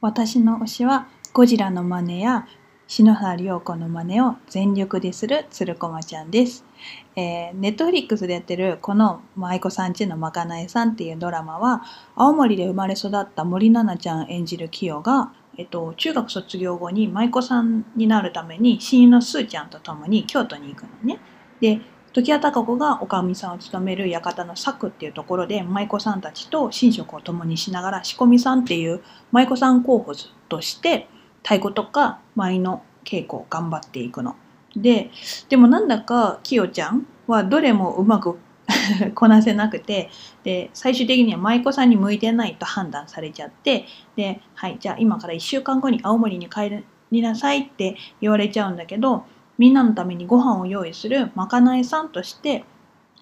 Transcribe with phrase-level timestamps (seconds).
[0.00, 2.48] 私の推しはゴジラの真似や
[2.86, 6.64] 篠原涼子の真似を全力でする鶴駒ちゃんです。
[7.16, 11.82] えー、ネットフリックスでやってるこの舞妓さんちのまかないさんっていうドラマは
[12.16, 21.20] 青森で生まれ育った森七菜ちゃん演じるキヨが、えっと、中学卒業後に舞妓さんになるために親友のスーちゃんと共に京都に行くのね。
[21.60, 21.82] で
[22.12, 29.00] 時矢孝子がおかみさんを務める館の佐久っていうところで舞妓さんたちと寝食を共にしながら仕込みさんっていう
[29.30, 30.14] 舞妓さん候補
[30.48, 31.08] として
[31.42, 34.36] 太鼓とか舞の稽古を頑張っていくの。
[34.76, 35.10] で
[35.48, 38.38] でもなんだかきよちゃんはどれもうまく
[39.14, 40.10] こなせなくて
[40.44, 49.24] で最終的には舞妓さんに向いてないと判断されちゃってで、はい、じゃあ今から1週間後に青森に帰りなさいって言われちゃうんだけど
[49.60, 52.64] みんなのためにご飯を用意するまかないさんとして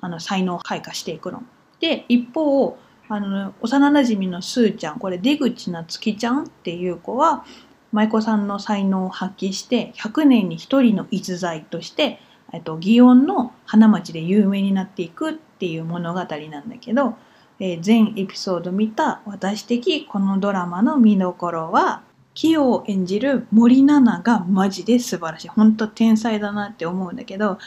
[0.00, 1.42] あの才能を開花していくの。
[1.80, 7.44] で一方あの幼なじみのすーちゃんこれ出口なつきちゃんっていう子は
[7.90, 12.20] 舞妓さんの才能を発揮して100年に1人の逸材として
[12.52, 16.28] えっと祇園の花街で有名になっていくっていう物語なん
[16.68, 17.16] だけど、
[17.58, 22.02] えー、全エピソード見た私的このドラマの見どころは
[22.38, 25.48] キヨを演じる森七菜がマジで素晴らしい。
[25.48, 27.58] 本当天才だなって思うんだけど、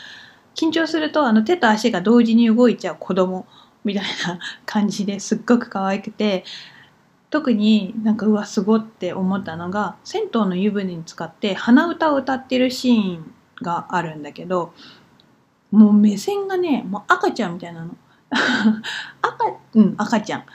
[0.56, 3.46] 緊張するとあの手と足が同時に動いちゃう子供
[3.84, 6.46] みたいな感じですっごく可愛くて、
[7.32, 14.74] 特になんかうわすごって思ったのが銭湯の湯船に使って鼻歌を歌ってるシーンがあるんだけど
[15.72, 17.98] もう目線がねもう赤ちゃんみたいなの
[19.22, 20.46] 赤うん赤ちゃん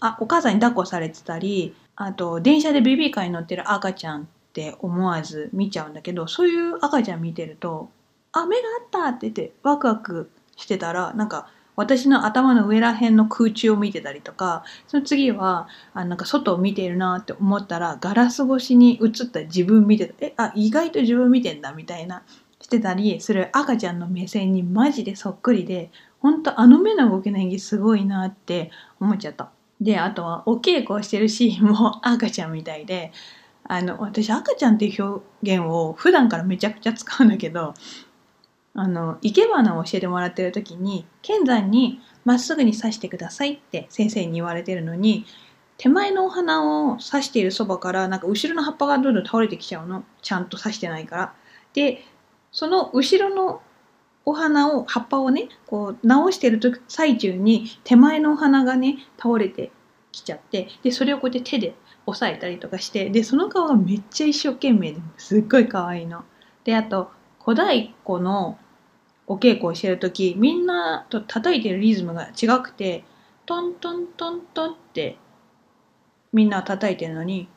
[0.00, 7.90] あお母さんに抱っこされてたりあと電車でベビーカーに乗ってる赤ちゃんって思わず見ちゃうんだけどそういう赤ちゃん見てると
[8.32, 22.22] 「あ目があった!」って言ってワクワクしてたらなんか私の頭の上ら辺の空中を見てたりとかその次はあなんか外を見ているなって思ったらガラス越しに映った自分見てたえあ意外と自分見てんだみたいな
[22.62, 25.90] してたりする赤ちゃんの目線にマジでそっくりで
[26.20, 29.50] 本当あの目の動きの演技すごいなって思っちゃった。
[29.80, 33.12] であとはお稽古をしてるシーンも 赤ちゃんみたいで
[33.64, 37.74] あの私赤ちゃんっていう表現を普段からめちゃくちゃ使うんだけど
[38.74, 45.24] あの生け花を教えてもらってる時に剣山にまっすぐに刺してくださいって先生に言われてるのに
[45.76, 51.34] 手前のお花を刺しているそばからなんか後ろの葉っぱがどんどん倒れてきちゃうのちゃんと刺してないから。
[51.72, 52.04] で
[52.52, 53.62] その後ろの
[54.24, 59.72] お花を葉っぱをねこう直してる最中に手前のお花がね倒れて
[60.12, 61.74] きちゃってでそれをこうやって手で
[62.06, 66.24] 押さえたりとかしてでその顔がめっちゃ一生懸命ですっごい可愛いの。
[66.64, 68.58] であと小太鼓の
[69.26, 73.04] お稽古をしてる時みんなと叩いてるリズムが違くて
[73.46, 75.16] トントントントンって
[76.32, 77.48] みんな叩いてるのに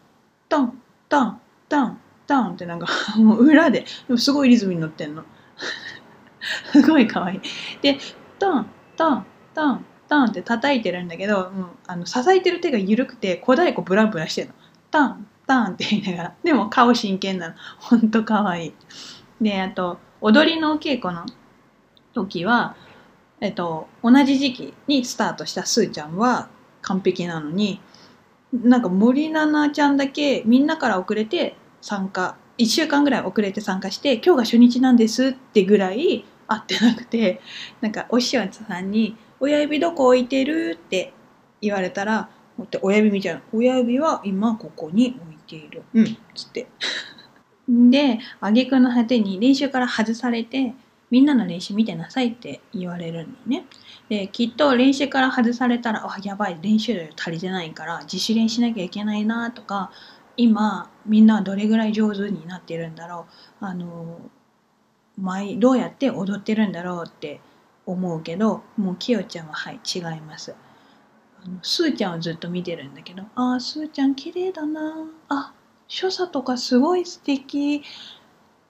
[0.49, 2.87] トントントントンってなんか
[3.17, 5.23] もう裏ででもすごいリズムに乗ってんの。
[6.71, 7.41] すごい可愛い。
[7.81, 7.97] で、
[8.39, 8.67] トン、
[8.97, 14.53] トン、トン、トンって叩いてるんだけど、うん、あの支えてる手が緩くて小太鼓ブラブラしてるの。
[14.91, 16.35] トン、トンって言いながら。
[16.43, 17.55] でも顔真剣なの。
[17.79, 18.73] ほんと可愛い。
[19.41, 21.25] で、あと、踊りのお稽古の
[22.13, 22.75] 時は、
[23.41, 26.47] えっと、同じ時期にスタートしたすーちゃんは
[26.81, 27.81] 完璧なのに、
[28.53, 37.41] なんか森七菜ちゃんだけみんなから遅れて参加1週間ぐらい遅れて参加して今日が初日なんですってぐらい会ってなくて
[37.81, 41.13] なんかお師匠さんに「親指どこ置いてる?」って
[41.61, 46.17] 言われたら持って親指見ちゃう親指は今ここに置いているうん。
[46.35, 46.67] つって。
[47.67, 50.73] で挙句の果てに練習から外されて
[51.09, 53.65] みんなの練習見てなさいって言われるのね。
[54.09, 59.91] できっと練習から外されたらあやばい練習量足りてないから自主練しなきゃいけないなとか
[60.35, 63.27] 今みんなどれぐらい上手になってるんだろ
[63.61, 63.65] う？
[63.65, 64.19] あの
[65.19, 67.39] 毎どうやって踊ってるんだろうって
[67.85, 70.55] 思うけどもうきよちゃんははい違います。
[71.43, 75.53] あのすーちゃんをずっと見てるんだけどああすーちゃん綺麗だなあ
[75.87, 77.83] 所作とかすごい素敵。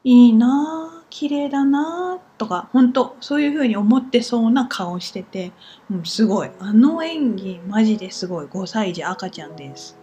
[0.06, 5.54] いいな綺麗だなとか本当そういう風に思ってそうな顔してて、
[5.90, 6.52] うん、すごい。
[6.60, 8.48] あの演技マジですごい。
[8.48, 9.98] 5歳児赤ちゃんです。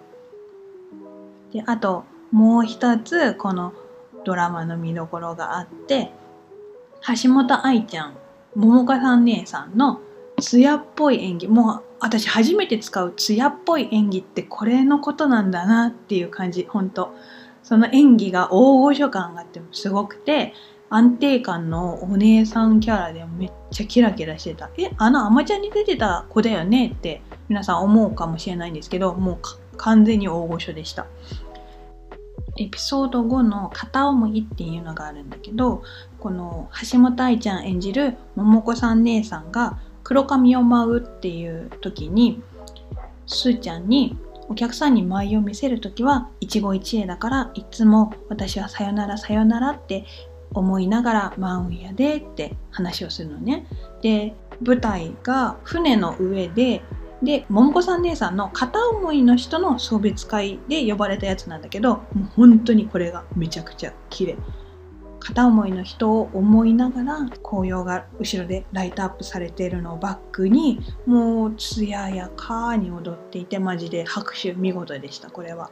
[1.53, 3.75] であともう一つこの
[4.25, 6.13] ドラマの見どころがあって
[7.23, 8.17] 橋本愛ちゃん
[8.55, 10.01] 桃香さん姉さんの
[10.41, 11.49] 艶っぽい演技。
[11.49, 16.67] もう私初めて使う艶っぽい演技ってこれのことなんだなっていう感じ。
[16.69, 17.15] 本当。
[17.63, 20.55] その演技が大御所感があってすごくて
[20.89, 24.71] 安定感のお姉さんキャラでめっちゃキラキラしてた。
[24.77, 29.39] えあのアマちゃんに出てた子だよねって皆さん思うかもしれないんですけどもう
[29.77, 31.07] 完全に大御所でした。
[32.59, 35.83] エピソード5の片思いっていうのがあるんだけど
[36.19, 42.43] この橋本愛ちゃん演じる桃子さん姉さんが黒髪を舞うっていう時に
[43.27, 44.17] すーちゃんに
[44.49, 50.05] お客さんに舞を見せる時は一期一会だからいつも私はさよならさよならって
[50.53, 53.67] 思いながら舞うんやでって話をするのね。
[54.03, 56.83] で舞台が船の上で
[57.23, 64.37] で桃子さん姉さんの片思いの人の送別会で呼ばれたやつなんだけどもう本当にこれがめちゃくちゃ綺麗
[65.21, 75.71] 片思いの人を思いながら紅葉が後ろでライトアップされているのをバックにもう艶やかに踊っていてマジで拍手見事でしたこれは。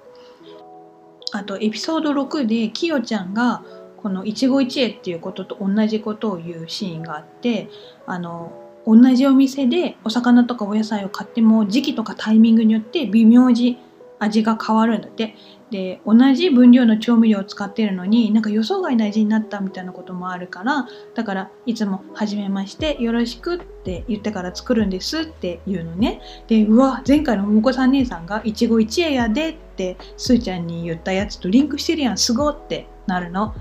[1.32, 3.62] あとエピソード6できよちゃんが
[3.98, 7.68] この一期一会っていうことと同じことを言うシーンがあって
[8.06, 13.78] あの同じお店でお魚とかお野菜を買っても時期とかタイミングによって微妙に
[14.18, 15.34] 味が変わるんだって
[15.70, 33.54] で同じ分量の調味料を使ってるのになんか予想外の味になったみたいなこともあるからだからいつも「はじめましてよろしく」って言ってから作るんですって言うのねでうわ前回の桃子さん姉さんが「一期一会やで」ってすーちゃんに言ったやつとリンクしてるやんすごってなるの。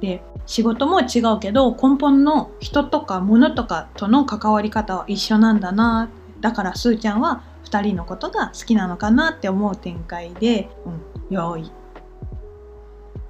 [0.00, 6.10] で仕事も違うけど根本の人とか物とかとの関わり方は一緒なんだな
[6.40, 11.70] だからすーちゃんは2人のことが好きなのかなって思う展開で、うん、よい。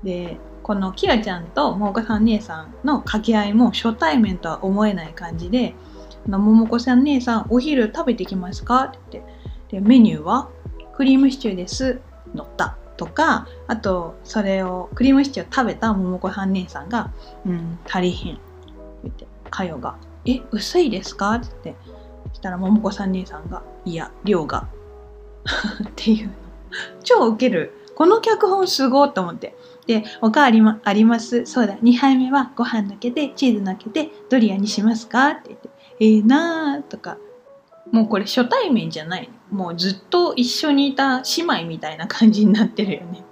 [0.02, 5.74] でこのキラちゃんと桃子さん姉さんの掛け合いも初対面とは思えない感じで
[6.26, 9.22] 「桃子さん姉さんお昼食べてきますか?」ってっ
[9.68, 10.48] てでメニューは
[10.96, 12.00] 「クリームシチューです」
[12.34, 17.10] 乗ったとかあとそれをクリームシチューを食べた桃子さん姉さんが
[17.46, 18.38] 「うん足りひん」
[19.02, 21.84] 言ってかよが「え薄いですか?」って言って
[22.34, 24.68] したら桃子さん姉さんが「いや量が」
[25.88, 26.32] っていうの。
[27.02, 27.72] 超ウケる。
[27.94, 29.54] この脚本すごいと思って。
[29.86, 31.46] で「おかわりもあります。
[31.46, 31.74] そうだ。
[31.74, 35.68] 2杯目はご飯のけてチーズのけてドリアにしますか?」って言って
[36.00, 37.18] 「ええー、なー」とか
[37.94, 39.30] もうこれ初対面じゃない。
[39.52, 43.22] もうずっと一緒にいた姉妹みたいな感じになってるよね。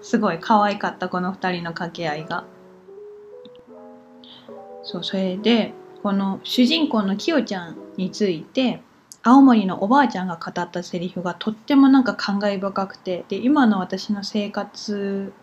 [0.00, 2.44] すごい可愛かったこの2人の掛け合いが。
[4.82, 8.80] そうそれでこの主人公のきよちゃんについて
[9.22, 15.34] 青森のおばあちゃんが語ったセリフがとってもなんか感慨深くてで今の私の生活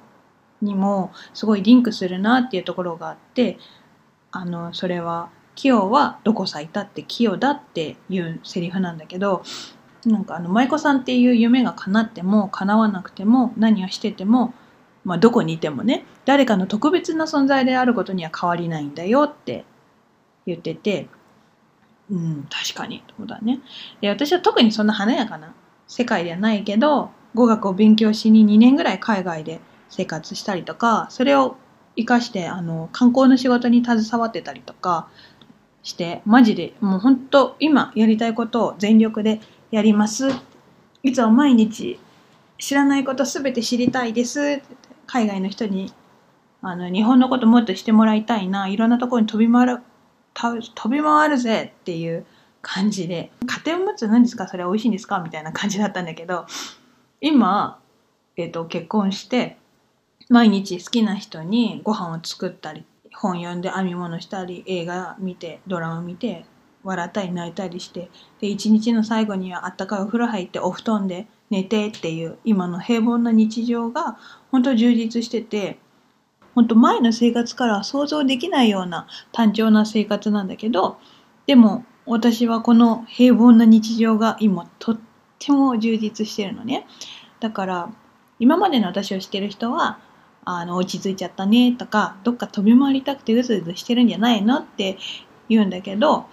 [0.64, 3.60] にもすごいリンクするなっていうところがあって
[4.32, 9.44] あのそれは「キヨはどこ咲いたってキヨだ」っていうセリフなんだけど
[10.06, 14.54] なんかあの舞妓さんっていう夢が叶っても叶わなくても何をしてても、
[15.06, 19.66] まあ、どこにいてもね誰かの特別な存在であることには変わりないんだよって
[20.46, 21.08] 言ってて
[22.12, 23.04] うん、確かに。
[23.18, 23.60] そうだね。
[24.02, 25.54] で、私は特にそんな華やかな
[25.88, 29.60] 世界ではないけど、語学を勉強しに2年ぐらい海外で
[29.90, 31.56] 生活したりとか、それを
[31.96, 35.08] 活かして、あの、観光の仕事に携わってたりとか
[35.84, 40.30] して、マジで、もう本当今やりたいことを全力でやります。
[41.04, 42.00] いつも毎日
[42.58, 44.62] 知らないことすべて知りたいです。
[45.06, 45.94] 海外の人に
[46.62, 48.70] あの日本のこともっとしてもらいたいな。
[48.70, 49.80] いろんなところに飛び回る
[50.34, 52.26] 飛び回るぜっていう
[52.62, 54.48] 感じで家庭を持つ何ですか？
[54.48, 55.20] それ美味しいんですか？
[55.20, 56.46] みたいな感じだったんだけど
[57.20, 57.80] 今、
[58.38, 59.58] えーと、結婚して
[60.30, 66.46] 毎日好きな人にご飯を作ったり本読んで編み物したり映画見てドラマ見て
[66.84, 68.10] 笑ったり泣いたりして
[68.42, 74.18] で一日の最後にはあったかいお風呂入ってお布団で寝てっていう今の平凡な日常が
[74.52, 75.78] 本当充実してて
[76.56, 80.98] 本当前の生活から想像できないような単調な生活なんだけど
[81.46, 85.00] でも私はこの平凡な日常が今とっ
[85.40, 86.86] ても充実してるのね。
[87.40, 87.90] だから
[88.40, 90.00] 今までの私をしてる人は
[90.46, 94.98] あの落ち着いちゃったねとかどっか飛び回りたくてうずうずしてるんじゃないのって
[95.50, 96.26] 言うんだけど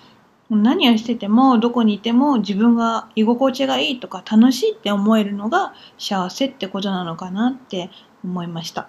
[0.51, 7.91] 何をしててもどこにいても自分が居心地がいいとか楽しいって思えるのが幸せってことなのかなって
[8.25, 8.89] 思いました。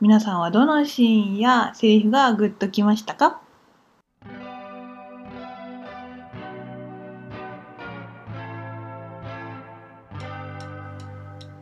[0.00, 3.40] 皆さんはどのシーンやセリフがグッときましたか？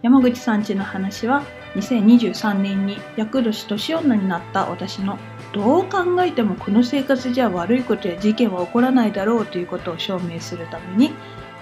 [0.02, 1.42] 山口さんちの話は
[1.74, 5.18] 2023年に厄年年女になった私の
[5.52, 11.12] どう考えてもこの生活じゃ悪いことや事件は起こらないだろうということを証明するために、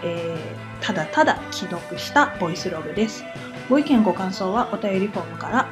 [0.03, 3.25] えー、ただただ既読したボイスログです。
[3.69, 5.69] ご意見ご感想はお便りフォームから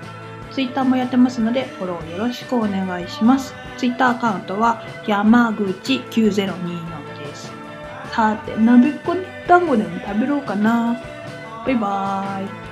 [0.52, 3.55] Twitter もやってますのでフォローよろしくお願いします。
[3.78, 7.52] Twitter アカウントは山口9024です。
[8.12, 9.14] さて、なべっこ
[9.47, 10.99] 団子でも食べろうかな。
[11.66, 12.65] バイバーイ。